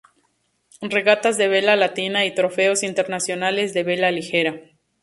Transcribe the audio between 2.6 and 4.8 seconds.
internacionales de Vela ligera.